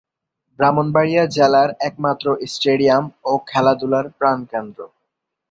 ব্রাহ্মণবাড়িয়া 0.59 1.23
জেলার 1.35 1.69
একমাত্র 1.79 2.25
স্টেডিয়াম 2.53 3.03
ও 3.23 3.31
খেলাধুলার 3.49 4.05
প্রাণকেন্দ্র। 4.19 4.79